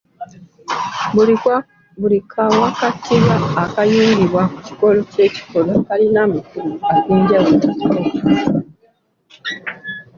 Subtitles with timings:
[2.01, 8.61] Buli kawakatirwa akayungibwa ku kikolo ky'ekikolwa kalina amakulu ag'enjawulo ge kawa